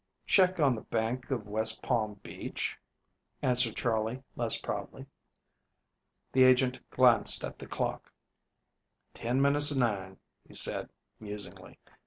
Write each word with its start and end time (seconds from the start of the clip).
"Check 0.25 0.59
on 0.59 0.73
the 0.73 0.81
Bank 0.81 1.29
of 1.29 1.45
West 1.47 1.83
Palm 1.83 2.15
Beach," 2.23 2.75
answered 3.43 3.75
Charley 3.75 4.23
less 4.35 4.59
proudly. 4.59 5.05
The 6.31 6.41
agent 6.41 6.79
glanced 6.89 7.43
at 7.43 7.59
the 7.59 7.67
clock. 7.67 8.11
"Ten 9.13 9.39
minutes 9.39 9.69
of 9.69 9.77
nine," 9.77 10.17
he 10.47 10.55
said 10.55 10.89
musingly. 11.19 11.77